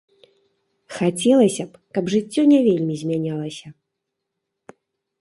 Хацелася 0.97 1.63
б, 1.75 1.83
каб 1.97 2.05
жыццё 2.15 2.41
не 2.55 2.59
вельмі 2.71 2.95
змянялася. 3.05 3.67